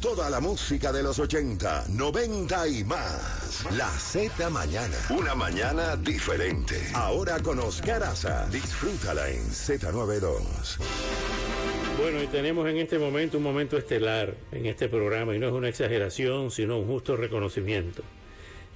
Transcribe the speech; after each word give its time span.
toda 0.00 0.28
la 0.28 0.40
música 0.40 0.92
de 0.92 1.02
los 1.02 1.18
80, 1.18 1.86
90 1.88 2.68
y 2.68 2.84
más. 2.84 3.64
La 3.76 3.88
Z 3.88 4.50
Mañana, 4.50 4.96
una 5.08 5.34
mañana 5.34 5.96
diferente. 5.96 6.76
Ahora 6.94 7.40
con 7.40 7.58
Oscar 7.60 8.02
Aza, 8.02 8.46
disfrútala 8.50 9.30
en 9.30 9.42
Z92. 9.42 10.78
Bueno, 11.98 12.22
y 12.22 12.26
tenemos 12.26 12.68
en 12.68 12.76
este 12.76 12.98
momento 12.98 13.38
un 13.38 13.42
momento 13.42 13.78
estelar 13.78 14.34
en 14.52 14.66
este 14.66 14.88
programa, 14.88 15.34
y 15.34 15.38
no 15.38 15.46
es 15.46 15.52
una 15.54 15.68
exageración, 15.68 16.50
sino 16.50 16.78
un 16.78 16.86
justo 16.86 17.16
reconocimiento. 17.16 18.02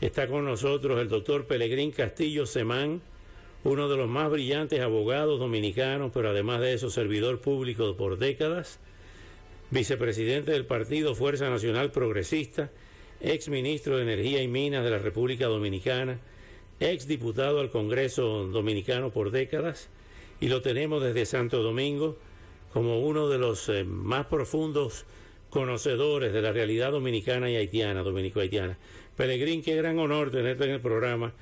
Está 0.01 0.27
con 0.27 0.47
nosotros 0.47 0.99
el 1.01 1.09
doctor 1.09 1.47
Pelegrín 1.47 1.91
Castillo 1.91 2.47
Semán, 2.47 3.03
uno 3.63 3.89
de 3.89 3.97
los 3.97 4.09
más 4.09 4.31
brillantes 4.31 4.81
abogados 4.81 5.39
dominicanos, 5.39 6.13
pero 6.15 6.31
además 6.31 6.61
de 6.61 6.73
eso 6.73 6.89
servidor 6.89 7.41
público 7.41 7.95
por 7.97 8.19
décadas 8.19 8.79
vicepresidente 9.75 10.53
del 10.53 10.67
partido 10.67 11.17
Fuerza 11.17 11.51
Nacional 11.51 11.91
Progresista, 11.91 12.71
ex 13.21 13.49
ministro 13.49 13.97
de 13.97 14.05
Energía 14.05 14.41
y 14.41 14.47
Minas 14.47 14.85
de 14.85 14.91
la 14.91 14.99
República 14.99 15.47
Dominicana, 15.47 16.21
ex 16.79 17.09
diputado 17.09 17.59
al 17.59 17.71
Congreso 17.71 18.47
Dominicano 18.47 19.11
por 19.11 19.33
décadas, 19.33 19.89
y 20.41 20.47
lo 20.47 20.63
tenemos 20.63 21.03
desde 21.03 21.27
Santo 21.27 21.61
Domingo 21.61 22.17
como 22.73 23.01
uno 23.01 23.29
de 23.29 23.39
los 23.39 23.69
eh, 23.69 23.83
más 23.83 24.27
profundos 24.27 25.07
conocedores 25.51 26.33
de 26.33 26.43
la 26.43 26.53
realidad 26.53 26.93
dominicana 26.93 27.51
y 27.51 27.57
haitiana, 27.57 28.05
dominico-haitiana. 28.05 28.79
Pelegrín, 29.17 29.61
qué 29.61 29.75
gran 29.75 29.99
honor 29.99 30.31
tenerte 30.31 30.65
en 30.67 30.71
el 30.71 30.81
programa. 30.81 31.33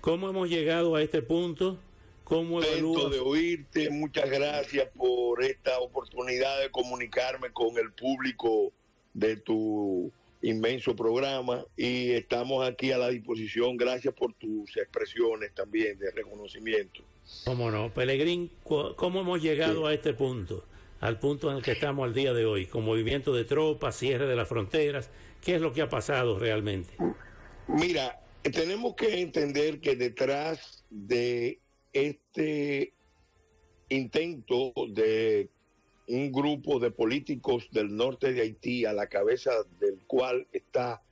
¿Cómo 0.00 0.28
hemos 0.28 0.48
llegado 0.48 0.94
a 0.94 1.02
este 1.02 1.22
punto? 1.22 1.78
¿Cómo 2.24 2.60
de 2.60 2.82
oírte, 3.20 3.90
muchas 3.90 4.30
gracias 4.30 4.88
por 4.96 5.44
esta 5.44 5.78
oportunidad 5.78 6.60
de 6.60 6.70
comunicarme 6.70 7.50
con 7.52 7.76
el 7.76 7.92
público 7.92 8.72
de 9.12 9.36
tu 9.36 10.10
inmenso 10.44 10.94
programa 10.94 11.64
y 11.76 12.10
estamos 12.12 12.66
aquí 12.66 12.92
a 12.92 12.98
la 12.98 13.08
disposición. 13.08 13.76
Gracias 13.76 14.14
por 14.14 14.34
tus 14.34 14.76
expresiones 14.76 15.54
también 15.54 15.98
de 15.98 16.10
reconocimiento. 16.10 17.02
¿Cómo 17.44 17.70
no? 17.70 17.92
Pelegrín, 17.92 18.50
¿cómo 18.62 19.20
hemos 19.20 19.42
llegado 19.42 19.86
a 19.86 19.94
este 19.94 20.12
punto? 20.12 20.64
Al 21.00 21.18
punto 21.18 21.50
en 21.50 21.58
el 21.58 21.62
que 21.62 21.72
estamos 21.72 22.04
al 22.04 22.14
día 22.14 22.32
de 22.32 22.46
hoy, 22.46 22.66
con 22.66 22.84
movimiento 22.84 23.34
de 23.34 23.44
tropas, 23.44 23.96
cierre 23.96 24.26
de 24.26 24.36
las 24.36 24.48
fronteras. 24.48 25.10
¿Qué 25.42 25.56
es 25.56 25.60
lo 25.60 25.72
que 25.72 25.82
ha 25.82 25.88
pasado 25.88 26.38
realmente? 26.38 26.94
Mira, 27.68 28.20
tenemos 28.42 28.94
que 28.94 29.20
entender 29.20 29.80
que 29.80 29.96
detrás 29.96 30.84
de 30.90 31.60
este 31.94 32.92
intento 33.88 34.72
de 34.88 35.48
un 36.08 36.32
grupo 36.32 36.78
de 36.78 36.90
políticos 36.90 37.68
del 37.70 37.96
norte 37.96 38.32
de 38.32 38.42
Haití, 38.42 38.84
a 38.84 38.92
la 38.92 39.06
cabeza 39.06 39.52
del 39.80 39.98
cual 40.06 40.46
está 40.52 41.02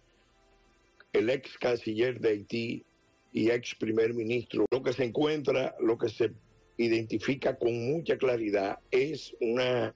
el 1.12 1.30
ex 1.30 1.56
canciller 1.58 2.20
de 2.20 2.28
Haití 2.30 2.84
y 3.32 3.50
ex 3.50 3.74
primer 3.76 4.12
ministro. 4.12 4.66
Lo 4.70 4.82
que 4.82 4.92
se 4.92 5.04
encuentra, 5.04 5.74
lo 5.80 5.96
que 5.96 6.08
se 6.08 6.32
identifica 6.76 7.56
con 7.56 7.92
mucha 7.92 8.18
claridad 8.18 8.78
es 8.90 9.34
una 9.40 9.94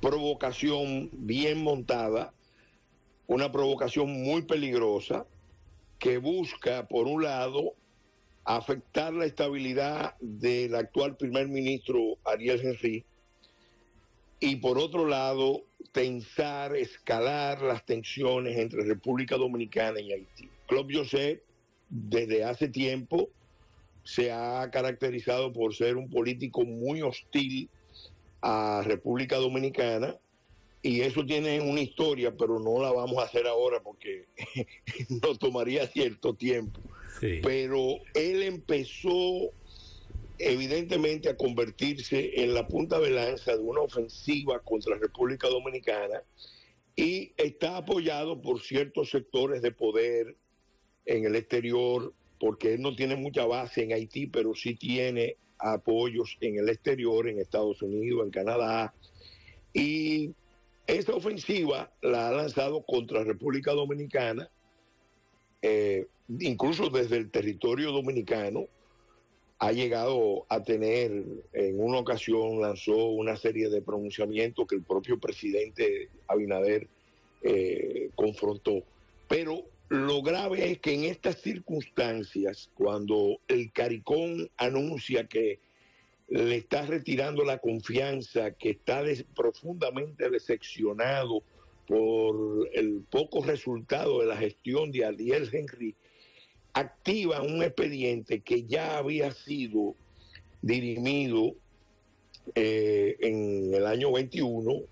provocación 0.00 1.08
bien 1.12 1.62
montada, 1.62 2.34
una 3.26 3.50
provocación 3.52 4.10
muy 4.22 4.42
peligrosa 4.42 5.26
que 5.98 6.18
busca, 6.18 6.86
por 6.88 7.06
un 7.06 7.22
lado, 7.22 7.74
afectar 8.48 9.12
la 9.12 9.26
estabilidad 9.26 10.14
del 10.20 10.74
actual 10.74 11.18
primer 11.18 11.48
ministro 11.48 12.16
Ariel 12.24 12.58
Henry 12.62 13.04
y 14.40 14.56
por 14.56 14.78
otro 14.78 15.06
lado 15.06 15.64
tensar, 15.92 16.74
escalar 16.74 17.60
las 17.60 17.84
tensiones 17.84 18.56
entre 18.56 18.84
República 18.84 19.36
Dominicana 19.36 20.00
y 20.00 20.12
Haití. 20.12 20.48
Club 20.66 20.90
José 20.90 21.42
desde 21.90 22.42
hace 22.42 22.68
tiempo 22.68 23.28
se 24.02 24.32
ha 24.32 24.70
caracterizado 24.72 25.52
por 25.52 25.74
ser 25.74 25.98
un 25.98 26.08
político 26.08 26.64
muy 26.64 27.02
hostil 27.02 27.68
a 28.40 28.80
República 28.82 29.36
Dominicana 29.36 30.16
y 30.80 31.02
eso 31.02 31.22
tiene 31.26 31.60
una 31.60 31.82
historia, 31.82 32.34
pero 32.34 32.58
no 32.58 32.80
la 32.80 32.92
vamos 32.92 33.18
a 33.18 33.26
hacer 33.26 33.46
ahora 33.46 33.82
porque 33.82 34.24
nos 35.22 35.38
tomaría 35.38 35.86
cierto 35.86 36.32
tiempo. 36.32 36.80
Pero 37.20 37.96
él 38.14 38.42
empezó 38.42 39.52
evidentemente 40.38 41.28
a 41.28 41.36
convertirse 41.36 42.42
en 42.42 42.54
la 42.54 42.68
punta 42.68 43.00
de 43.00 43.10
lanza 43.10 43.56
de 43.56 43.62
una 43.62 43.80
ofensiva 43.80 44.60
contra 44.60 44.94
la 44.94 45.00
República 45.00 45.48
Dominicana 45.48 46.22
y 46.94 47.32
está 47.36 47.76
apoyado 47.76 48.40
por 48.40 48.60
ciertos 48.60 49.10
sectores 49.10 49.62
de 49.62 49.72
poder 49.72 50.36
en 51.06 51.24
el 51.24 51.36
exterior, 51.36 52.12
porque 52.38 52.74
él 52.74 52.82
no 52.82 52.94
tiene 52.94 53.16
mucha 53.16 53.46
base 53.46 53.82
en 53.82 53.92
Haití, 53.92 54.26
pero 54.26 54.54
sí 54.54 54.74
tiene 54.74 55.36
apoyos 55.58 56.36
en 56.40 56.58
el 56.58 56.68
exterior, 56.68 57.28
en 57.28 57.38
Estados 57.38 57.82
Unidos, 57.82 58.24
en 58.24 58.30
Canadá. 58.30 58.94
Y 59.72 60.34
esta 60.86 61.14
ofensiva 61.14 61.92
la 62.02 62.28
ha 62.28 62.32
lanzado 62.32 62.82
contra 62.82 63.24
República 63.24 63.72
Dominicana. 63.72 64.50
Eh, 65.62 66.06
incluso 66.28 66.90
desde 66.90 67.16
el 67.16 67.30
territorio 67.30 67.92
dominicano, 67.92 68.66
ha 69.58 69.72
llegado 69.72 70.46
a 70.48 70.62
tener, 70.62 71.24
en 71.52 71.80
una 71.80 71.98
ocasión 71.98 72.60
lanzó 72.60 73.06
una 73.06 73.36
serie 73.36 73.68
de 73.68 73.82
pronunciamientos 73.82 74.66
que 74.68 74.76
el 74.76 74.82
propio 74.82 75.18
presidente 75.18 76.10
Abinader 76.28 76.86
eh, 77.42 78.10
confrontó. 78.14 78.84
Pero 79.26 79.64
lo 79.88 80.22
grave 80.22 80.70
es 80.70 80.78
que 80.78 80.94
en 80.94 81.04
estas 81.04 81.40
circunstancias, 81.40 82.70
cuando 82.74 83.40
el 83.48 83.72
CARICOM 83.72 84.46
anuncia 84.58 85.26
que 85.26 85.58
le 86.28 86.56
está 86.56 86.82
retirando 86.82 87.44
la 87.44 87.58
confianza, 87.58 88.52
que 88.52 88.70
está 88.70 89.02
profundamente 89.34 90.28
decepcionado 90.30 91.42
por 91.86 92.68
el 92.74 93.02
poco 93.10 93.42
resultado 93.42 94.20
de 94.20 94.26
la 94.26 94.36
gestión 94.36 94.92
de 94.92 95.06
Ariel 95.06 95.48
Henry, 95.50 95.96
activa 96.78 97.42
un 97.42 97.62
expediente 97.62 98.40
que 98.40 98.64
ya 98.64 98.98
había 98.98 99.32
sido 99.32 99.94
dirimido 100.62 101.54
eh, 102.54 103.16
en 103.20 103.74
el 103.74 103.86
año 103.86 104.12
21, 104.12 104.82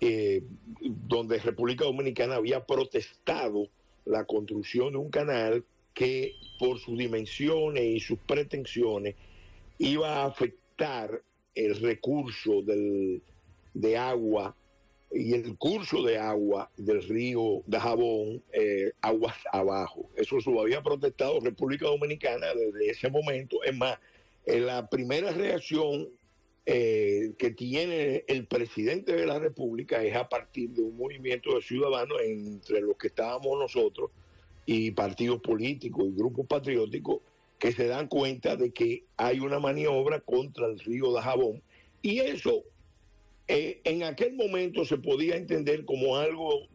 eh, 0.00 0.42
donde 0.80 1.38
República 1.38 1.84
Dominicana 1.84 2.36
había 2.36 2.64
protestado 2.64 3.68
la 4.04 4.24
construcción 4.24 4.92
de 4.92 4.98
un 4.98 5.10
canal 5.10 5.64
que 5.92 6.32
por 6.58 6.78
sus 6.78 6.96
dimensiones 6.96 7.84
y 7.84 8.00
sus 8.00 8.18
pretensiones 8.20 9.14
iba 9.78 10.22
a 10.22 10.26
afectar 10.26 11.22
el 11.54 11.80
recurso 11.80 12.62
del, 12.62 13.20
de 13.74 13.96
agua 13.96 14.54
y 15.10 15.34
el 15.34 15.56
curso 15.56 16.02
de 16.02 16.18
agua 16.18 16.70
del 16.76 17.02
río 17.02 17.62
de 17.66 17.80
Jabón, 17.80 18.42
eh, 18.52 18.92
aguas 19.00 19.36
abajo. 19.52 20.10
Eso 20.16 20.36
lo 20.46 20.60
había 20.60 20.82
protestado 20.82 21.40
República 21.40 21.86
Dominicana 21.86 22.48
desde 22.54 22.90
ese 22.90 23.10
momento. 23.10 23.62
Es 23.64 23.76
más, 23.76 23.98
la 24.46 24.88
primera 24.88 25.30
reacción 25.32 26.08
eh, 26.70 27.32
que 27.38 27.50
tiene 27.50 28.24
el 28.28 28.46
presidente 28.46 29.14
de 29.14 29.24
la 29.24 29.38
República 29.38 30.02
es 30.02 30.14
a 30.14 30.28
partir 30.28 30.68
de 30.70 30.82
un 30.82 30.98
movimiento 30.98 31.54
de 31.54 31.62
ciudadanos 31.62 32.18
entre 32.22 32.82
los 32.82 32.98
que 32.98 33.06
estábamos 33.06 33.58
nosotros 33.58 34.10
y 34.66 34.90
partidos 34.90 35.40
políticos 35.40 36.04
y 36.06 36.14
grupos 36.14 36.46
patrióticos 36.46 37.20
que 37.58 37.72
se 37.72 37.86
dan 37.86 38.06
cuenta 38.06 38.54
de 38.56 38.70
que 38.70 39.04
hay 39.16 39.40
una 39.40 39.58
maniobra 39.58 40.20
contra 40.20 40.66
el 40.66 40.78
río 40.78 41.14
de 41.14 41.22
Jabón 41.22 41.62
y 42.02 42.18
eso 42.18 42.64
eh, 43.48 43.80
en 43.84 44.02
aquel 44.02 44.34
momento 44.34 44.84
se 44.84 44.98
podía 44.98 45.36
entender 45.36 45.84
como 45.86 46.16
algo 46.16 46.68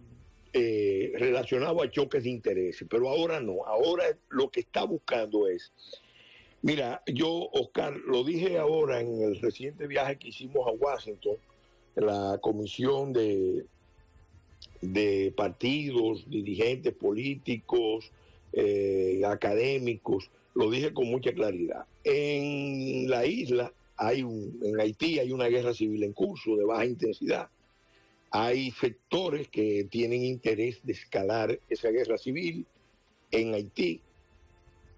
eh, 0.54 1.14
relacionado 1.16 1.82
a 1.82 1.90
choques 1.90 2.24
de 2.24 2.30
intereses, 2.32 2.88
pero 2.90 3.10
ahora 3.10 3.40
no. 3.40 3.66
Ahora 3.66 4.06
lo 4.30 4.50
que 4.50 4.62
está 4.62 4.84
buscando 4.84 5.48
es, 5.48 5.72
mira, 6.64 7.04
yo, 7.06 7.50
Oscar, 7.54 7.96
lo 8.08 8.24
dije 8.24 8.58
ahora 8.58 9.02
en 9.02 9.22
el 9.22 9.40
reciente 9.40 9.88
viaje 9.88 10.18
que 10.18 10.30
hicimos 10.30 10.68
a 10.68 10.72
Washington, 10.72 11.38
la 11.96 12.40
comisión 12.42 13.14
de, 13.14 13.66
de 14.82 15.32
partidos, 15.36 16.28
dirigentes 16.30 16.94
políticos, 16.94 18.12
eh, 18.54 19.22
académicos, 19.26 20.30
lo 20.56 20.70
dije 20.70 20.94
con 20.94 21.08
mucha 21.08 21.34
claridad. 21.34 21.86
En 22.04 23.10
la 23.10 23.26
isla, 23.26 23.74
hay 23.98 24.22
en 24.22 24.80
Haití 24.80 25.20
hay 25.20 25.32
una 25.32 25.48
guerra 25.48 25.74
civil 25.74 26.04
en 26.04 26.14
curso 26.14 26.56
de 26.56 26.66
baja 26.66 26.86
intensidad. 26.86 27.50
Hay 28.32 28.72
sectores 28.72 29.48
que 29.48 29.86
tienen 29.90 30.24
interés 30.24 30.80
de 30.84 30.94
escalar 30.94 31.60
esa 31.70 31.90
guerra 31.90 32.18
civil 32.18 32.66
en 33.32 33.54
Haití. 33.54 34.02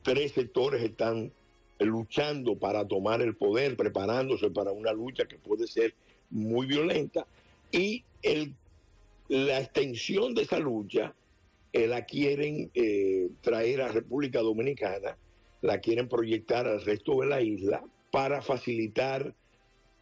Tres 0.04 0.32
sectores 0.32 0.82
están 0.84 1.32
luchando 1.80 2.56
para 2.56 2.88
tomar 2.88 3.22
el 3.22 3.36
poder, 3.36 3.76
preparándose 3.76 4.50
para 4.50 4.72
una 4.72 4.94
lucha 4.94 5.26
que 5.26 5.38
puede 5.38 5.68
ser 5.68 5.94
muy 6.30 6.66
violenta. 6.66 7.28
Y 7.72 8.04
el, 8.22 8.54
la 9.28 9.60
extensión 9.60 10.34
de 10.34 10.44
esa 10.44 10.60
lucha 10.60 11.14
eh, 11.74 11.88
la 11.88 12.06
quieren 12.06 12.72
eh, 12.74 13.30
traer 13.42 13.82
a 13.82 13.90
República 13.90 14.40
Dominicana, 14.40 15.18
la 15.62 15.80
quieren 15.80 16.08
proyectar 16.08 16.68
al 16.68 16.86
resto 16.86 17.20
de 17.20 17.28
la 17.28 17.42
isla 17.42 17.84
para 18.16 18.42
facilitar 18.42 19.36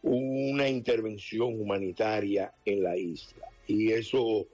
una 0.00 0.68
intervención 0.68 1.60
humanitaria 1.60 2.54
en 2.64 2.84
la 2.84 2.96
isla. 2.96 3.48
Y 3.66 3.90
eso 3.90 4.46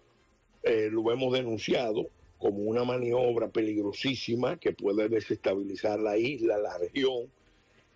eh, 0.63 0.89
lo 0.91 1.13
hemos 1.13 1.35
denunciado 1.35 2.07
como 2.39 2.61
una 2.61 2.85
maniobra 2.85 3.49
peligrosísima 3.51 4.59
que 4.59 4.73
puede 4.73 5.11
desestabilizar 5.11 6.01
la 6.01 6.17
isla, 6.17 6.57
la 6.57 6.79
región. 6.79 7.31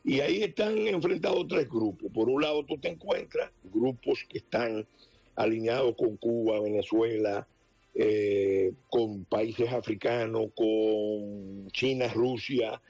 Y 0.04 0.20
ahí 0.20 0.42
están 0.42 0.76
enfrentados 0.86 1.48
tres 1.48 1.66
grupos. 1.66 2.12
Por 2.12 2.28
un 2.28 2.42
lado 2.42 2.62
tú 2.66 2.76
te 2.76 2.88
encuentras 2.88 3.50
grupos 3.62 4.22
que 4.28 4.36
están 4.36 4.86
alineados 5.34 5.96
con 5.96 6.18
Cuba, 6.18 6.60
Venezuela, 6.60 7.48
eh, 7.94 8.70
con 8.90 9.24
países 9.24 9.72
africanos, 9.72 10.50
con 10.54 11.70
China, 11.70 12.12
Rusia, 12.12 12.82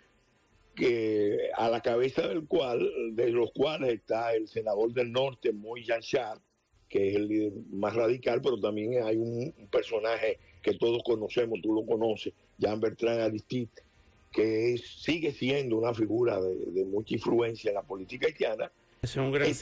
que 0.74 1.50
a 1.56 1.68
la 1.68 1.80
cabeza 1.80 2.26
del 2.28 2.46
cual, 2.46 2.90
de 3.12 3.30
los 3.30 3.52
cuales 3.52 3.94
está 3.94 4.34
el 4.34 4.48
senador 4.48 4.92
del 4.92 5.12
norte, 5.12 5.52
Moy 5.52 5.84
Yanchar, 5.84 6.38
que 6.88 7.10
es 7.10 7.16
el 7.16 7.28
líder 7.28 7.52
más 7.70 7.94
radical, 7.94 8.40
pero 8.42 8.58
también 8.60 9.02
hay 9.02 9.16
un, 9.16 9.52
personaje 9.70 10.38
que 10.62 10.74
todos 10.74 11.02
conocemos, 11.04 11.60
tú 11.62 11.72
lo 11.74 11.84
conoces, 11.84 12.32
Jean 12.58 12.80
Bertrand 12.80 13.20
Aristide, 13.20 13.68
que 14.32 14.76
sigue 14.78 15.32
siendo 15.32 15.76
una 15.76 15.94
figura 15.94 16.40
de, 16.40 16.84
mucha 16.84 17.14
influencia 17.14 17.70
en 17.70 17.74
la 17.74 17.82
política 17.82 18.26
haitiana. 18.26 18.70
Es 19.02 19.16
un 19.16 19.30
gran 19.30 19.52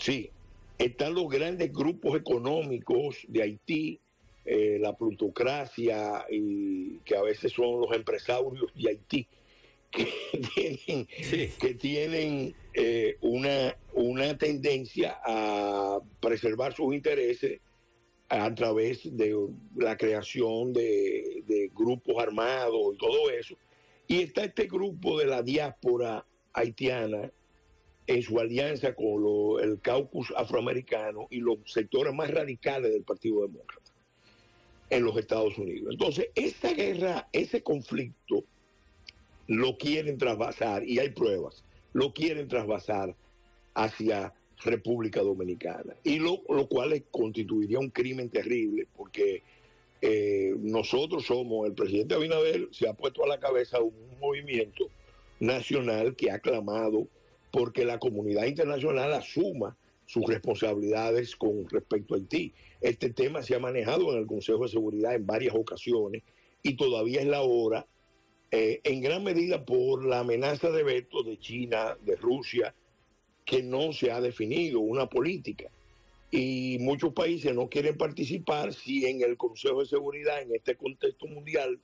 Sí, 0.00 0.30
están 0.78 1.14
los 1.14 1.28
grandes 1.28 1.72
grupos 1.72 2.16
económicos 2.16 3.18
de 3.28 3.42
Haití, 3.42 4.00
eh, 4.44 4.78
la 4.80 4.96
plutocracia, 4.96 6.24
y 6.30 6.98
que 6.98 7.16
a 7.16 7.22
veces 7.22 7.52
son 7.52 7.80
los 7.80 7.92
empresarios 7.92 8.54
de 8.74 8.90
Haití, 8.90 9.26
que 9.92 10.08
tienen, 10.54 11.06
que 11.60 11.74
tienen 11.74 12.54
eh, 12.74 13.16
una, 13.20 13.76
una 13.94 14.36
tendencia 14.36 15.20
a 15.24 16.00
preservar 16.20 16.74
sus 16.74 16.94
intereses 16.94 17.60
a 18.28 18.52
través 18.54 19.14
de 19.14 19.36
la 19.76 19.96
creación 19.96 20.72
de, 20.72 21.44
de, 21.46 21.70
grupos 21.74 22.16
armados 22.18 22.94
y 22.94 22.98
todo 22.98 23.30
eso. 23.30 23.54
Y 24.08 24.22
está 24.22 24.44
este 24.44 24.66
grupo 24.66 25.18
de 25.18 25.26
la 25.26 25.42
diáspora 25.42 26.24
haitiana 26.54 27.30
en 28.06 28.22
su 28.22 28.40
alianza 28.40 28.94
con 28.94 29.62
el 29.62 29.80
caucus 29.80 30.32
afroamericano 30.36 31.28
y 31.30 31.38
los 31.40 31.58
sectores 31.66 32.14
más 32.14 32.30
radicales 32.30 32.92
del 32.92 33.04
Partido 33.04 33.42
Demócrata 33.42 33.92
en 34.90 35.04
los 35.04 35.16
Estados 35.16 35.56
Unidos. 35.58 35.88
Entonces, 35.92 36.28
esta 36.34 36.72
guerra, 36.74 37.28
ese 37.32 37.62
conflicto, 37.62 38.44
lo 39.46 39.76
quieren 39.78 40.18
trasvasar, 40.18 40.84
y 40.86 40.98
hay 40.98 41.10
pruebas, 41.10 41.64
lo 41.92 42.12
quieren 42.12 42.48
trasvasar 42.48 43.14
hacia 43.74 44.32
República 44.64 45.22
Dominicana, 45.22 45.96
y 46.04 46.18
lo, 46.18 46.42
lo 46.48 46.68
cual 46.68 47.02
constituiría 47.10 47.78
un 47.78 47.90
crimen 47.90 48.30
terrible, 48.30 48.86
porque 48.96 49.42
eh, 50.00 50.54
nosotros 50.58 51.26
somos, 51.26 51.66
el 51.66 51.74
presidente 51.74 52.14
Abinader 52.14 52.68
se 52.72 52.88
ha 52.88 52.94
puesto 52.94 53.24
a 53.24 53.28
la 53.28 53.38
cabeza 53.38 53.80
un 53.80 53.94
movimiento 54.20 54.88
nacional 55.38 56.16
que 56.16 56.30
ha 56.30 56.40
clamado 56.40 57.06
porque 57.52 57.84
la 57.84 57.98
comunidad 57.98 58.46
internacional 58.46 59.12
asuma 59.12 59.76
sus 60.06 60.26
responsabilidades 60.26 61.36
con 61.36 61.68
respecto 61.68 62.14
a 62.14 62.16
Haití. 62.16 62.52
Este 62.80 63.10
tema 63.10 63.42
se 63.42 63.54
ha 63.54 63.60
manejado 63.60 64.12
en 64.12 64.18
el 64.18 64.26
Consejo 64.26 64.64
de 64.64 64.70
Seguridad 64.70 65.14
en 65.14 65.26
varias 65.26 65.54
ocasiones 65.54 66.22
y 66.62 66.74
todavía 66.74 67.20
es 67.20 67.26
la 67.26 67.42
hora, 67.42 67.86
eh, 68.54 68.82
en 68.84 69.00
gran 69.00 69.24
medida 69.24 69.64
por 69.64 70.04
la 70.04 70.18
amenaza 70.18 70.70
de 70.70 70.82
veto 70.82 71.22
de 71.22 71.38
China, 71.38 71.96
de 72.02 72.16
Rusia, 72.16 72.74
que 73.46 73.62
no 73.62 73.94
se 73.94 74.10
ha 74.10 74.20
definido 74.20 74.80
una 74.80 75.06
política. 75.06 75.70
Y 76.30 76.76
muchos 76.78 77.14
países 77.14 77.54
no 77.54 77.70
quieren 77.70 77.96
participar 77.96 78.74
si 78.74 79.06
en 79.06 79.22
el 79.22 79.38
Consejo 79.38 79.80
de 79.80 79.86
Seguridad, 79.86 80.42
en 80.42 80.54
este 80.54 80.76
contexto 80.76 81.26
mundial 81.28 81.80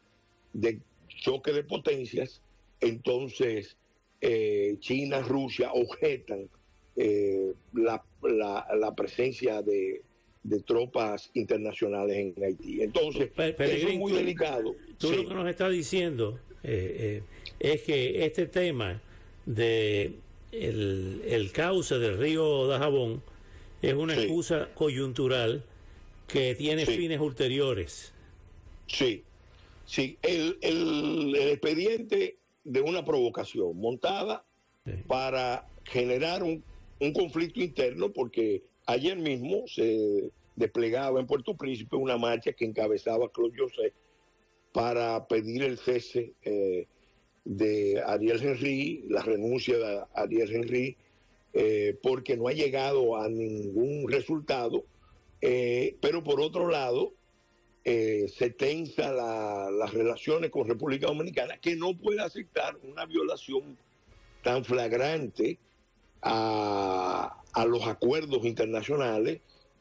de 0.52 0.80
choque 1.08 1.52
de 1.52 1.64
potencias, 1.64 2.42
entonces 2.82 3.78
eh, 4.20 4.76
China, 4.80 5.20
Rusia 5.20 5.72
objetan 5.72 6.50
eh, 6.96 7.54
la, 7.72 8.94
presencia 8.94 9.62
de, 9.62 10.02
tropas 10.66 11.30
internacionales 11.32 12.16
en 12.16 12.44
Haití. 12.44 12.82
Entonces, 12.82 13.30
es 13.36 13.96
muy 13.96 14.12
delicado. 14.12 14.74
Tú 14.98 15.12
lo 15.12 15.28
que 15.28 15.34
nos 15.34 15.48
estás 15.48 15.72
diciendo 15.72 16.38
eh, 16.62 17.22
es 17.58 17.82
que 17.82 18.24
este 18.24 18.46
tema 18.46 19.00
de 19.46 20.14
el, 20.52 21.22
el 21.26 21.52
cauce 21.52 21.98
del 21.98 22.18
río 22.18 22.66
Dajabón 22.66 23.22
es 23.82 23.94
una 23.94 24.14
excusa 24.14 24.68
coyuntural 24.74 25.64
que 26.26 26.54
tiene 26.54 26.84
fines 26.84 27.20
ulteriores. 27.20 28.12
Sí, 28.86 29.22
sí. 29.86 30.18
El, 30.22 30.58
el, 30.60 31.34
el 31.36 31.48
expediente 31.48 32.38
de 32.64 32.80
una 32.80 33.04
provocación 33.04 33.76
montada 33.78 34.44
para 35.06 35.66
generar 35.84 36.42
un, 36.42 36.62
conflicto 37.14 37.60
interno, 37.60 38.10
porque 38.10 38.62
ayer 38.86 39.16
mismo 39.16 39.66
se 39.68 40.30
desplegaba 40.56 41.20
en 41.20 41.26
Puerto 41.26 41.56
Príncipe 41.56 41.96
una 41.96 42.16
marcha 42.16 42.52
que 42.52 42.64
encabezaba 42.64 43.30
Claude 43.30 43.58
José 43.58 43.92
para 44.72 45.26
pedir 45.26 45.62
el 45.62 45.78
cese 45.78 46.34
eh, 46.42 46.86
de 47.44 48.02
Ariel 48.06 48.42
Henry, 48.42 49.04
la 49.08 49.22
renuncia 49.22 49.78
de 49.78 50.02
Ariel 50.14 50.54
Henry, 50.54 50.96
eh, 51.54 51.98
porque 52.02 52.36
no 52.36 52.48
ha 52.48 52.52
llegado 52.52 53.16
a 53.16 53.28
ningún 53.28 54.10
resultado. 54.10 54.84
Eh, 55.40 55.96
pero 56.00 56.22
por 56.22 56.40
otro 56.40 56.68
lado, 56.68 57.12
se 57.84 58.50
tensa 58.50 59.10
las 59.12 59.94
relaciones 59.94 60.50
con 60.50 60.68
República 60.68 61.06
Dominicana, 61.06 61.56
que 61.56 61.74
no 61.74 61.96
puede 61.96 62.20
aceptar 62.20 62.76
una 62.82 63.06
violación 63.06 63.78
tan 64.42 64.62
flagrante 64.62 65.58
a, 66.22 67.42
los 67.66 67.86
acuerdos 67.86 68.44
internacionales, 68.44 69.40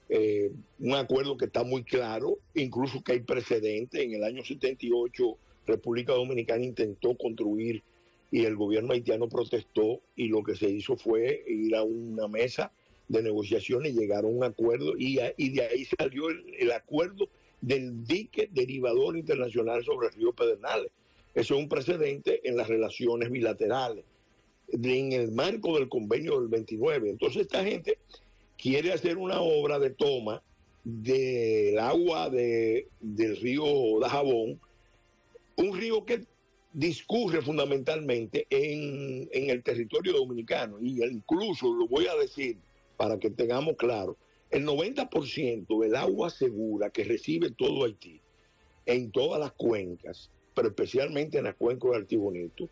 eh, 0.10 0.52
un 0.80 0.96
acuerdo 0.96 1.38
que 1.38 1.46
está 1.46 1.64
muy 1.64 1.84
claro, 1.84 2.38
incluso 2.54 3.04
que 3.04 3.14
hay 3.14 3.20
precedentes. 3.22 4.02
En 4.02 4.14
el 4.14 4.24
año 4.24 4.44
78, 4.44 5.38
República 5.66 6.14
Dominicana 6.14 6.64
intentó 6.64 7.16
construir 7.18 7.84
y 8.32 8.46
el 8.46 8.56
gobierno 8.56 8.94
haitiano 8.94 9.28
protestó 9.30 10.02
y 10.16 10.28
lo 10.28 10.44
que 10.44 10.56
se 10.56 10.70
hizo 10.70 10.98
fue 10.98 11.44
ir 11.48 11.76
a 11.76 11.84
una 11.84 12.28
mesa 12.28 12.72
de 13.08 13.24
negociación 13.24 13.86
y 13.86 13.92
llegar 13.92 14.26
a 14.26 14.28
un 14.28 14.44
acuerdo 14.44 14.98
y, 14.98 15.16
de 15.16 15.62
ahí 15.62 15.86
salió 15.98 16.28
el 16.30 16.72
acuerdo 16.72 17.30
del 17.62 18.06
dique 18.06 18.50
derivador 18.52 19.18
internacional 19.18 19.84
sobre 19.84 20.08
el 20.08 20.14
río 20.14 20.34
Pedernales. 20.34 20.92
Eso 21.34 21.56
es 21.56 21.62
un 21.62 21.70
precedente 21.70 22.48
en 22.48 22.58
las 22.58 22.68
relaciones 22.68 23.30
bilaterales, 23.30 24.04
en 24.72 25.12
el 25.12 25.32
marco 25.32 25.78
del 25.78 25.88
convenio 25.88 26.40
del 26.40 26.50
29. 26.50 27.10
Entonces 27.10 27.44
esta 27.44 27.64
gente 27.64 28.00
quiere 28.58 28.94
hacer 28.94 29.18
una 29.18 29.42
obra 29.42 29.80
de 29.80 29.92
toma 29.92 30.42
del 30.84 31.78
agua 31.80 32.30
de, 32.30 32.88
del 33.00 33.38
río 33.38 33.66
Dajabón, 34.00 34.60
un 35.58 35.78
río 35.78 36.06
que 36.06 36.26
discurre 36.74 37.42
fundamentalmente 37.42 38.48
en, 38.50 39.28
en 39.32 39.50
el 39.50 39.64
territorio 39.64 40.14
dominicano. 40.14 40.78
Y 40.80 41.04
incluso 41.04 41.74
lo 41.74 41.88
voy 41.88 42.08
a 42.08 42.16
decir 42.16 42.58
para 42.98 43.20
que 43.20 43.30
tengamos 43.30 43.76
claro, 43.78 44.18
el 44.50 44.66
90% 44.66 45.82
del 45.82 45.96
agua 45.96 46.30
segura 46.30 46.90
que 46.90 47.04
recibe 47.04 47.52
todo 47.52 47.86
Haití, 47.86 48.22
en 48.86 49.12
todas 49.12 49.40
las 49.40 49.52
cuencas, 49.52 50.32
pero 50.56 50.70
especialmente 50.70 51.38
en 51.38 51.44
la 51.44 51.54
cuenca 51.54 51.90
del 51.90 52.02
Artibonito, 52.02 52.70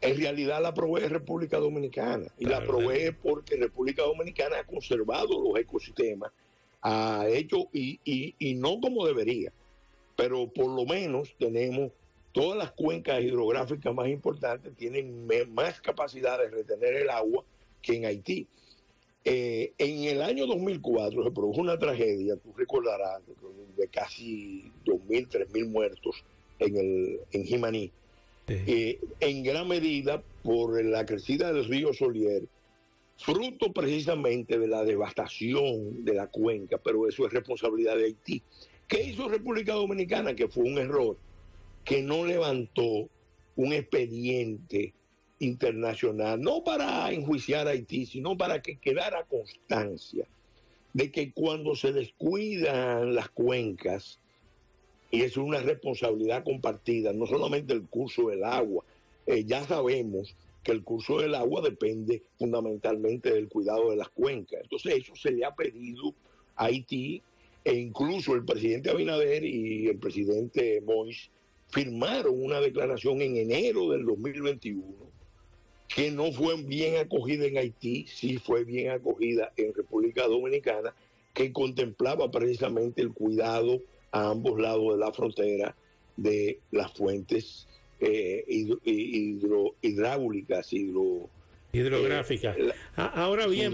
en 0.00 0.16
realidad 0.16 0.62
la 0.62 0.74
provee 0.74 1.08
República 1.08 1.58
Dominicana. 1.58 2.26
Y 2.38 2.46
la 2.46 2.64
provee 2.64 3.12
porque 3.22 3.56
República 3.56 4.02
Dominicana 4.02 4.58
ha 4.60 4.64
conservado 4.64 5.40
los 5.42 5.58
ecosistemas, 5.58 6.32
ha 6.82 7.26
hecho, 7.28 7.68
y, 7.72 7.98
y, 8.04 8.34
y 8.38 8.54
no 8.54 8.80
como 8.80 9.06
debería, 9.06 9.52
pero 10.16 10.48
por 10.48 10.66
lo 10.68 10.84
menos 10.84 11.34
tenemos 11.38 11.92
todas 12.32 12.56
las 12.56 12.72
cuencas 12.72 13.20
hidrográficas 13.22 13.94
más 13.94 14.08
importantes 14.08 14.72
tienen 14.76 15.26
más 15.52 15.80
capacidad 15.80 16.38
de 16.38 16.48
retener 16.48 16.94
el 16.94 17.10
agua 17.10 17.44
que 17.82 17.96
en 17.96 18.04
Haití. 18.04 18.46
Eh, 19.24 19.72
en 19.78 20.04
el 20.04 20.22
año 20.22 20.46
2004 20.46 21.24
se 21.24 21.30
produjo 21.32 21.60
una 21.60 21.78
tragedia, 21.78 22.36
tú 22.36 22.52
recordarás, 22.56 23.22
de 23.76 23.88
casi 23.88 24.70
2.000, 24.84 25.28
3.000 25.28 25.68
muertos 25.68 26.24
en, 26.60 26.76
el, 26.76 27.20
en 27.32 27.44
Jimaní, 27.44 27.90
eh, 28.48 28.98
en 29.20 29.42
gran 29.42 29.68
medida 29.68 30.22
por 30.42 30.82
la 30.82 31.04
crecida 31.04 31.52
del 31.52 31.66
río 31.66 31.92
Solier, 31.92 32.44
fruto 33.18 33.72
precisamente 33.72 34.58
de 34.58 34.68
la 34.68 34.84
devastación 34.84 36.04
de 36.04 36.14
la 36.14 36.28
cuenca, 36.28 36.78
pero 36.78 37.08
eso 37.08 37.26
es 37.26 37.32
responsabilidad 37.32 37.96
de 37.96 38.04
Haití. 38.04 38.42
¿Qué 38.86 39.02
hizo 39.02 39.28
República 39.28 39.74
Dominicana? 39.74 40.34
Que 40.34 40.48
fue 40.48 40.64
un 40.64 40.78
error, 40.78 41.16
que 41.84 42.00
no 42.00 42.24
levantó 42.24 43.08
un 43.56 43.72
expediente 43.72 44.94
internacional, 45.40 46.40
no 46.40 46.64
para 46.64 47.12
enjuiciar 47.12 47.66
a 47.66 47.72
Haití, 47.72 48.06
sino 48.06 48.36
para 48.36 48.62
que 48.62 48.78
quedara 48.78 49.24
constancia 49.24 50.26
de 50.94 51.10
que 51.10 51.32
cuando 51.32 51.76
se 51.76 51.92
descuidan 51.92 53.14
las 53.14 53.28
cuencas, 53.28 54.18
y 55.10 55.22
es 55.22 55.36
una 55.36 55.60
responsabilidad 55.60 56.44
compartida, 56.44 57.12
no 57.12 57.26
solamente 57.26 57.72
el 57.72 57.86
curso 57.86 58.28
del 58.28 58.44
agua, 58.44 58.84
eh, 59.26 59.44
ya 59.44 59.64
sabemos 59.64 60.34
que 60.62 60.72
el 60.72 60.84
curso 60.84 61.20
del 61.20 61.34
agua 61.34 61.62
depende 61.62 62.22
fundamentalmente 62.38 63.32
del 63.32 63.48
cuidado 63.48 63.90
de 63.90 63.96
las 63.96 64.08
cuencas. 64.10 64.60
Entonces 64.62 64.96
eso 64.96 65.14
se 65.16 65.30
le 65.30 65.44
ha 65.44 65.54
pedido 65.54 66.14
a 66.56 66.66
Haití 66.66 67.22
e 67.64 67.74
incluso 67.74 68.34
el 68.34 68.44
presidente 68.44 68.90
Abinader 68.90 69.44
y 69.44 69.88
el 69.88 69.98
presidente 69.98 70.80
Mois 70.82 71.30
firmaron 71.68 72.42
una 72.42 72.60
declaración 72.60 73.20
en 73.20 73.36
enero 73.36 73.90
del 73.90 74.04
2021 74.04 75.08
que 75.88 76.10
no 76.10 76.30
fue 76.32 76.62
bien 76.62 76.96
acogida 76.96 77.46
en 77.46 77.56
Haití, 77.56 78.06
sí 78.08 78.36
fue 78.36 78.64
bien 78.64 78.90
acogida 78.90 79.52
en 79.56 79.72
República 79.72 80.26
Dominicana, 80.26 80.94
que 81.32 81.52
contemplaba 81.52 82.30
precisamente 82.30 83.00
el 83.00 83.12
cuidado 83.12 83.80
a 84.12 84.30
ambos 84.30 84.60
lados 84.60 84.94
de 84.94 84.98
la 84.98 85.12
frontera 85.12 85.76
de 86.16 86.60
las 86.70 86.92
fuentes 86.92 87.68
eh, 88.00 88.44
hidro, 88.48 89.74
hidráulicas, 89.82 90.72
hidro, 90.72 91.28
hidrográficas. 91.72 92.56
Eh, 92.56 92.72
Ahora 92.96 93.46
bien, 93.46 93.72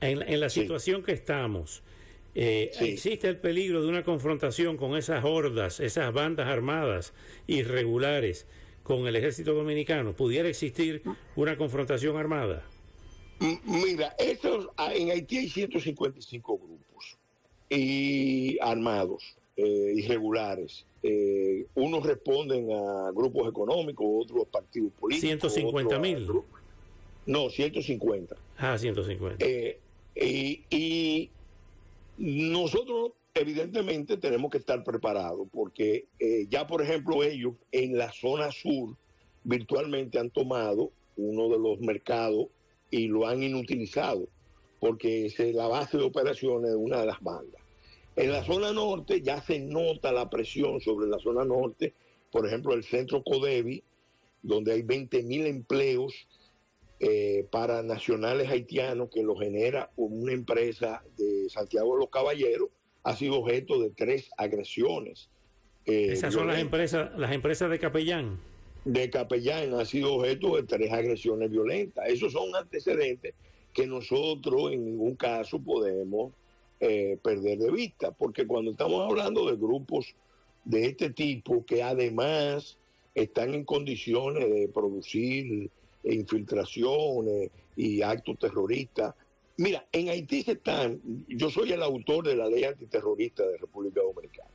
en, 0.00 0.40
la 0.40 0.48
situación 0.48 1.02
que 1.02 1.12
estamos, 1.12 1.82
eh, 2.34 2.70
¿existe 2.80 3.28
el 3.28 3.36
peligro 3.38 3.82
de 3.82 3.88
una 3.88 4.04
confrontación 4.04 4.76
con 4.76 4.96
esas 4.96 5.24
hordas, 5.24 5.80
esas 5.80 6.12
bandas 6.12 6.48
armadas 6.48 7.12
irregulares 7.46 8.46
con 8.82 9.06
el 9.06 9.16
ejército 9.16 9.54
dominicano? 9.54 10.14
¿Pudiera 10.14 10.48
existir 10.48 11.02
una 11.36 11.56
confrontación 11.56 12.16
armada? 12.16 12.64
Mira, 13.64 14.14
estos, 14.18 14.68
ah, 14.76 14.92
en 14.94 15.10
Haití 15.10 15.38
hay 15.38 15.48
155 15.48 16.58
grupos 16.58 16.69
y 17.70 18.58
armados, 18.60 19.36
eh, 19.56 19.94
irregulares. 19.96 20.84
Eh, 21.02 21.66
unos 21.76 22.04
responden 22.04 22.70
a 22.72 23.10
grupos 23.12 23.48
económicos, 23.48 24.06
otros 24.10 24.42
a 24.46 24.50
partidos 24.50 24.92
políticos. 24.92 25.52
150 25.52 25.98
mil. 25.98 26.28
No, 27.26 27.48
150. 27.48 28.36
Ah, 28.58 28.76
150. 28.76 29.44
Eh, 29.44 29.78
y, 30.14 30.64
y, 30.68 31.30
nosotros, 32.18 33.12
evidentemente, 33.32 34.16
tenemos 34.16 34.50
que 34.50 34.58
estar 34.58 34.82
preparados, 34.84 35.48
porque 35.50 36.06
eh, 36.18 36.46
ya, 36.50 36.66
por 36.66 36.82
ejemplo, 36.82 37.22
ellos 37.22 37.54
en 37.72 37.96
la 37.96 38.12
zona 38.12 38.50
sur 38.50 38.96
virtualmente 39.44 40.18
han 40.18 40.30
tomado 40.30 40.90
uno 41.16 41.48
de 41.48 41.58
los 41.58 41.80
mercados 41.80 42.48
y 42.90 43.06
lo 43.06 43.26
han 43.26 43.42
inutilizado, 43.42 44.28
porque 44.80 45.26
es 45.26 45.38
la 45.54 45.68
base 45.68 45.96
de 45.96 46.04
operaciones 46.04 46.70
de 46.70 46.76
una 46.76 47.00
de 47.00 47.06
las 47.06 47.20
bandas. 47.20 47.59
En 48.16 48.32
la 48.32 48.44
zona 48.44 48.72
norte 48.72 49.22
ya 49.22 49.40
se 49.40 49.58
nota 49.60 50.12
la 50.12 50.28
presión 50.28 50.80
sobre 50.80 51.08
la 51.08 51.18
zona 51.18 51.44
norte, 51.44 51.94
por 52.30 52.46
ejemplo, 52.46 52.74
el 52.74 52.84
centro 52.84 53.22
Codevi, 53.22 53.82
donde 54.42 54.72
hay 54.72 54.82
20 54.82 55.22
mil 55.22 55.46
empleos 55.46 56.26
eh, 56.98 57.46
para 57.50 57.82
nacionales 57.82 58.48
haitianos 58.50 59.10
que 59.10 59.22
lo 59.22 59.36
genera 59.36 59.90
una 59.96 60.32
empresa 60.32 61.02
de 61.16 61.48
Santiago 61.48 61.94
de 61.94 62.00
los 62.00 62.10
Caballeros, 62.10 62.68
ha 63.04 63.16
sido 63.16 63.36
objeto 63.36 63.80
de 63.80 63.90
tres 63.90 64.30
agresiones. 64.36 65.30
Eh, 65.86 66.08
Esas 66.12 66.34
son 66.34 66.46
las 66.46 66.58
empresas, 66.58 67.16
las 67.18 67.32
empresas 67.32 67.70
de 67.70 67.78
Capellán. 67.78 68.38
De 68.84 69.08
Capellán 69.08 69.74
ha 69.74 69.84
sido 69.84 70.14
objeto 70.14 70.56
de 70.56 70.64
tres 70.64 70.92
agresiones 70.92 71.50
violentas. 71.50 72.08
Esos 72.08 72.32
son 72.32 72.54
antecedentes 72.54 73.34
que 73.72 73.86
nosotros 73.86 74.72
en 74.72 74.84
ningún 74.84 75.16
caso 75.16 75.58
podemos 75.58 76.32
eh, 76.80 77.18
perder 77.22 77.58
de 77.58 77.70
vista, 77.70 78.10
porque 78.10 78.46
cuando 78.46 78.70
estamos 78.70 79.06
hablando 79.06 79.44
de 79.50 79.56
grupos 79.56 80.14
de 80.64 80.86
este 80.86 81.10
tipo 81.10 81.62
que 81.66 81.82
además 81.82 82.78
están 83.14 83.54
en 83.54 83.64
condiciones 83.64 84.48
de 84.48 84.68
producir 84.68 85.70
infiltraciones 86.04 87.50
y 87.76 88.00
actos 88.00 88.38
terroristas. 88.38 89.14
Mira, 89.56 89.86
en 89.92 90.08
Haití 90.08 90.42
se 90.42 90.52
están, 90.52 91.00
yo 91.28 91.50
soy 91.50 91.72
el 91.72 91.82
autor 91.82 92.26
de 92.26 92.36
la 92.36 92.48
ley 92.48 92.64
antiterrorista 92.64 93.46
de 93.46 93.58
República 93.58 94.00
Dominicana. 94.00 94.48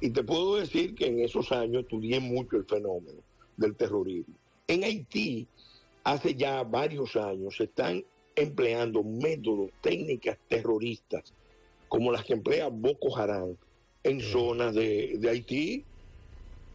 Y 0.00 0.10
te 0.10 0.22
puedo 0.22 0.56
decir 0.56 0.94
que 0.94 1.06
en 1.06 1.20
esos 1.20 1.50
años 1.50 1.82
estudié 1.82 2.20
mucho 2.20 2.56
el 2.56 2.66
fenómeno 2.66 3.20
del 3.56 3.74
terrorismo. 3.74 4.34
En 4.68 4.84
Haití, 4.84 5.48
hace 6.04 6.34
ya 6.34 6.62
varios 6.62 7.16
años, 7.16 7.56
se 7.56 7.64
están 7.64 8.04
empleando 8.36 9.02
métodos, 9.02 9.70
técnicas 9.80 10.38
terroristas 10.46 11.34
como 11.88 12.12
las 12.12 12.24
que 12.24 12.34
emplea 12.34 12.68
Boko 12.68 13.16
Haram 13.16 13.56
en 14.04 14.20
zonas 14.20 14.74
de, 14.74 15.18
Haití 15.28 15.84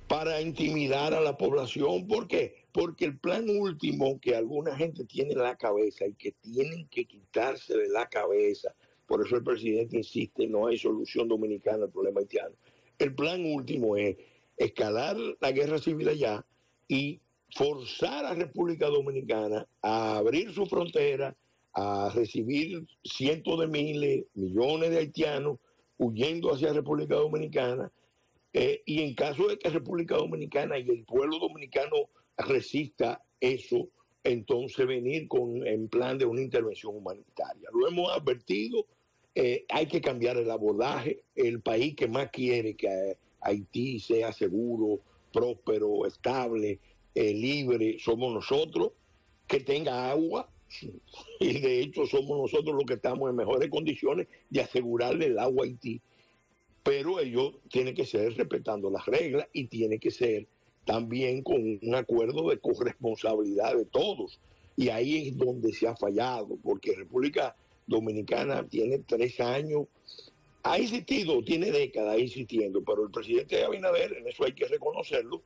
para 0.08 0.42
intimidar 0.42 1.14
a 1.14 1.22
la 1.22 1.38
población. 1.38 2.08
¿Por 2.08 2.28
qué? 2.28 2.56
Porque 2.72 3.06
el 3.06 3.18
plan 3.18 3.50
último 3.50 4.20
que 4.20 4.36
alguna 4.36 4.76
gente 4.76 5.06
tiene 5.06 5.32
en 5.32 5.40
la 5.40 5.56
cabeza 5.56 6.06
y 6.06 6.14
que 6.14 6.32
tienen 6.32 6.88
que 6.90 7.06
quitarse 7.06 7.76
de 7.78 7.90
la 7.90 8.08
cabeza, 8.08 8.74
por 9.08 9.26
eso 9.26 9.36
el 9.36 9.44
presidente 9.44 9.98
insiste, 9.98 10.48
no 10.48 10.68
hay 10.68 10.78
solución 10.78 11.28
dominicana 11.28 11.86
al 11.86 11.92
problema 11.92 12.20
haitiano. 12.20 12.56
El 13.00 13.16
plan 13.16 13.46
último 13.46 13.96
es 13.96 14.18
escalar 14.58 15.18
la 15.40 15.52
guerra 15.52 15.80
civil 15.80 16.10
allá 16.10 16.46
y 16.88 17.20
forzar 17.56 18.26
a 18.26 18.34
República 18.34 18.88
Dominicana 18.88 19.68
a 19.82 20.18
abrir 20.18 20.54
su 20.54 20.66
frontera 20.66 21.36
a 21.74 22.12
recibir 22.14 22.86
cientos 23.04 23.60
de 23.60 23.68
miles, 23.68 24.26
millones 24.36 24.92
de 24.92 25.00
haitianos 25.00 25.60
huyendo 25.98 26.54
hacia 26.54 26.74
República 26.74 27.16
Dominicana. 27.16 27.92
Eh, 28.54 28.84
y 28.86 29.02
en 29.02 29.16
caso 29.16 29.48
de 29.48 29.58
que 29.58 29.70
República 29.70 30.16
Dominicana 30.16 30.78
y 30.78 30.88
el 30.90 31.04
pueblo 31.06 31.40
dominicano 31.40 32.10
resista 32.38 33.24
eso, 33.40 33.90
entonces 34.24 34.86
venir 34.86 35.28
con 35.28 35.66
en 35.66 35.88
plan 35.88 36.18
de 36.18 36.26
una 36.26 36.42
intervención 36.42 36.96
humanitaria. 36.96 37.70
Lo 37.74 37.88
hemos 37.88 38.12
advertido, 38.12 38.86
eh, 39.36 39.66
hay 39.70 39.88
que 39.88 40.02
cambiar 40.02 40.38
el 40.38 40.52
abordaje. 40.52 41.24
El 41.36 41.62
país 41.62 41.96
que 41.96 42.08
más 42.08 42.30
quiere 42.30 42.76
que 42.76 43.18
Haití 43.42 44.00
sea 44.00 44.32
seguro, 44.32 45.00
próspero, 45.32 46.06
estable, 46.06 46.80
eh, 47.16 47.34
libre, 47.34 47.98
somos 48.00 48.34
nosotros, 48.34 48.92
que 49.48 49.60
tenga 49.60 50.10
agua, 50.10 50.50
y 51.40 51.60
de 51.60 51.80
hecho 51.82 52.06
somos 52.06 52.38
nosotros 52.38 52.76
los 52.76 52.86
que 52.86 52.96
estamos 52.96 53.30
en 53.30 53.36
mejores 53.36 53.70
condiciones 53.70 54.28
de 54.50 54.62
asegurarle 54.62 55.28
el 55.28 55.40
agua 55.40 55.66
a 55.66 55.68
Haití. 55.68 56.02
Pero 56.84 57.20
ello 57.20 57.54
tiene 57.70 57.94
que 57.94 58.06
ser 58.06 58.36
respetando 58.36 58.90
las 58.90 59.06
reglas 59.06 59.48
y 59.54 59.68
tiene 59.68 60.00
que 60.00 60.12
ser 60.12 60.48
también 60.86 61.42
con 61.42 61.80
un 61.82 61.96
acuerdo 61.96 62.50
de 62.50 62.60
corresponsabilidad 62.60 63.76
de 63.76 63.86
todos. 63.86 64.40
Y 64.76 64.90
ahí 64.90 65.30
es 65.30 65.38
donde 65.38 65.72
se 65.72 65.88
ha 65.88 65.96
fallado, 65.96 66.58
porque 66.62 66.96
República 66.96 67.56
Dominicana 67.88 68.68
tiene 68.68 69.00
tres 69.00 69.40
años, 69.40 69.88
ha 70.64 70.80
insistido, 70.80 71.44
tiene 71.44 71.72
décadas 71.72 72.20
insistiendo, 72.20 72.84
pero 72.84 73.04
el 73.04 73.12
presidente 73.12 73.64
Abinader, 73.64 74.14
en 74.14 74.28
eso 74.28 74.46
hay 74.46 74.54
que 74.54 74.68
reconocerlo, 74.68 75.42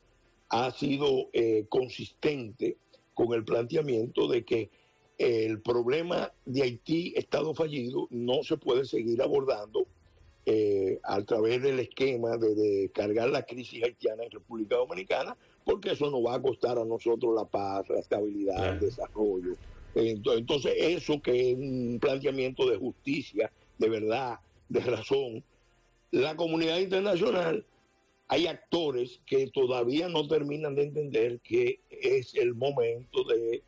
ha 0.49 0.71
sido 0.71 1.29
eh, 1.33 1.65
consistente 1.69 2.77
con 3.13 3.33
el 3.33 3.43
planteamiento 3.43 4.27
de 4.27 4.45
que 4.45 4.69
el 5.17 5.61
problema 5.61 6.31
de 6.45 6.63
Haití, 6.63 7.13
Estado 7.15 7.53
fallido, 7.53 8.07
no 8.11 8.43
se 8.43 8.57
puede 8.57 8.85
seguir 8.85 9.21
abordando 9.21 9.85
eh, 10.45 10.99
a 11.03 11.21
través 11.23 11.61
del 11.61 11.79
esquema 11.79 12.37
de, 12.37 12.89
cargar 12.93 13.29
la 13.29 13.43
crisis 13.43 13.83
haitiana 13.83 14.23
en 14.23 14.31
República 14.31 14.77
Dominicana, 14.77 15.35
porque 15.65 15.91
eso 15.91 16.09
nos 16.09 16.25
va 16.25 16.35
a 16.35 16.41
costar 16.41 16.77
a 16.77 16.85
nosotros 16.85 17.35
la 17.35 17.45
paz, 17.45 17.89
la 17.89 17.99
estabilidad, 17.99 18.73
el 18.73 18.79
desarrollo. 18.79 19.55
Entonces, 19.95 20.73
eso 20.77 21.21
que 21.21 21.51
es 21.51 21.57
un 21.57 21.97
planteamiento 21.99 22.69
de 22.69 22.77
justicia, 22.77 23.51
de 23.77 23.89
verdad, 23.89 24.39
de 24.69 24.79
razón, 24.81 25.43
la 26.11 26.35
comunidad 26.35 26.77
internacional 26.77 27.65
hay 28.29 28.47
actores 28.47 29.21
que 29.25 29.47
todavía 29.47 30.09
no 30.09 30.27
terminan 30.27 30.75
de 30.75 30.83
entender 30.83 31.39
que 31.39 31.79
es 31.89 32.35
el 32.35 32.53
momento 32.55 33.23
de 33.23 33.63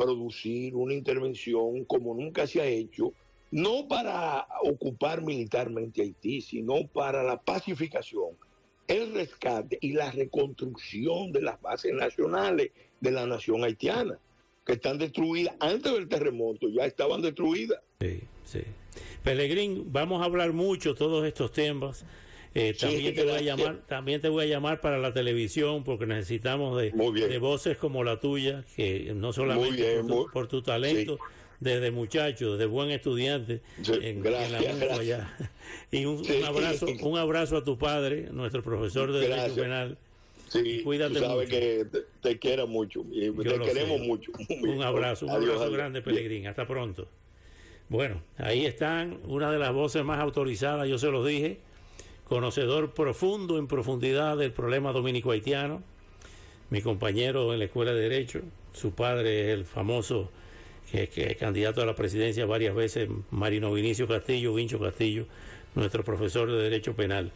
producir 0.00 0.74
una 0.74 0.94
intervención 0.94 1.84
como 1.84 2.14
nunca 2.14 2.46
se 2.46 2.60
ha 2.60 2.64
hecho, 2.64 3.12
no 3.50 3.86
para 3.86 4.46
ocupar 4.62 5.22
militarmente 5.22 6.00
Haití, 6.00 6.40
sino 6.40 6.86
para 6.86 7.22
la 7.22 7.38
pacificación, 7.38 8.30
el 8.88 9.12
rescate 9.12 9.76
y 9.82 9.92
la 9.92 10.10
reconstrucción 10.10 11.32
de 11.32 11.42
las 11.42 11.60
bases 11.60 11.92
nacionales 11.92 12.70
de 13.00 13.10
la 13.10 13.26
nación 13.26 13.62
haitiana, 13.62 14.18
que 14.64 14.72
están 14.72 14.96
destruidas 14.98 15.54
antes 15.60 15.92
del 15.92 16.08
terremoto, 16.08 16.68
ya 16.68 16.86
estaban 16.86 17.20
destruidas. 17.20 17.80
Sí, 18.00 18.20
sí. 18.44 18.62
Pelegrín, 19.22 19.92
vamos 19.92 20.22
a 20.22 20.24
hablar 20.24 20.54
mucho 20.54 20.94
todos 20.94 21.26
estos 21.26 21.52
temas. 21.52 22.06
Eh, 22.54 22.74
también 22.78 23.14
te 23.14 23.24
voy 23.24 23.32
a 23.32 23.40
llamar, 23.40 23.78
también 23.86 24.20
te 24.20 24.28
voy 24.28 24.44
a 24.44 24.46
llamar 24.48 24.80
para 24.80 24.98
la 24.98 25.12
televisión 25.12 25.84
porque 25.84 26.06
necesitamos 26.06 26.80
de, 26.80 26.90
de 26.90 27.38
voces 27.38 27.76
como 27.76 28.02
la 28.02 28.18
tuya, 28.18 28.64
que 28.74 29.12
no 29.14 29.32
solamente 29.32 30.02
por, 30.32 30.48
tu, 30.48 30.60
talento, 30.60 31.18
desde 31.60 31.92
muchacho, 31.92 32.52
desde 32.52 32.66
buen 32.66 32.90
estudiante 32.90 33.60
en, 33.86 34.22
la 34.24 34.40
allá. 34.94 35.36
Y 35.92 36.04
un, 36.04 36.24
abrazo, 36.44 36.86
un 37.02 37.18
abrazo 37.18 37.56
a 37.56 37.64
tu 37.64 37.78
padre, 37.78 38.28
nuestro 38.32 38.62
profesor 38.62 39.12
de 39.12 39.28
Derecho 39.28 39.54
Penal. 39.54 39.98
Sí, 40.48 40.82
Cuídate 40.82 41.14
tú 41.14 41.20
sabes 41.20 41.48
que 41.48 41.86
te, 42.20 42.38
quiero 42.40 42.66
mucho 42.66 43.04
y 43.12 43.30
te 43.30 43.60
queremos 43.60 44.00
mucho. 44.00 44.32
Un 44.62 44.82
abrazo, 44.82 45.26
un 45.26 45.32
abrazo 45.32 45.70
grande, 45.70 46.02
Pelegrín. 46.02 46.48
Hasta 46.48 46.66
pronto. 46.66 47.06
Bueno, 47.88 48.22
ahí 48.36 48.66
están 48.66 49.20
una 49.26 49.50
de 49.50 49.58
las 49.58 49.72
voces 49.72 50.04
más 50.04 50.20
autorizadas, 50.20 50.88
yo 50.88 50.98
se 50.98 51.10
los 51.10 51.26
dije, 51.26 51.58
conocedor 52.30 52.92
profundo 52.92 53.58
en 53.58 53.66
profundidad 53.66 54.36
del 54.36 54.52
problema 54.52 54.92
dominico 54.92 55.32
haitiano, 55.32 55.82
mi 56.70 56.80
compañero 56.80 57.52
en 57.52 57.58
la 57.58 57.64
Escuela 57.64 57.92
de 57.92 58.02
Derecho, 58.02 58.42
su 58.72 58.92
padre 58.92 59.48
es 59.48 59.58
el 59.58 59.64
famoso 59.64 60.30
candidato 61.40 61.82
a 61.82 61.86
la 61.86 61.96
presidencia 61.96 62.46
varias 62.46 62.76
veces, 62.76 63.08
Marino 63.32 63.72
Vinicio 63.72 64.06
Castillo, 64.06 64.54
Vincho 64.54 64.78
Castillo, 64.78 65.26
nuestro 65.74 66.04
profesor 66.04 66.48
de 66.48 66.62
Derecho 66.62 66.94
Penal. 66.94 67.32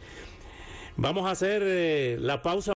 Vamos 0.95 1.25
a 1.27 1.31
hacer 1.31 1.61
eh, 1.65 2.17
la 2.17 2.41
pausa. 2.41 2.73